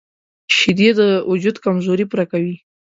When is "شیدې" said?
0.55-0.89